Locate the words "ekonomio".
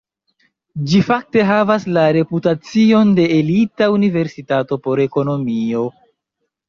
5.09-5.85